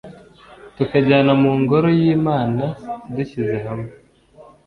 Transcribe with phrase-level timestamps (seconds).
[0.75, 2.65] tukajyana mu ngoro y'imana
[3.15, 3.91] dushyize hamwe